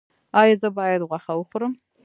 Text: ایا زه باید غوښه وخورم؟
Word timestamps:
ایا 0.39 0.55
زه 0.61 0.69
باید 0.77 1.01
غوښه 1.09 1.33
وخورم؟ 1.35 1.73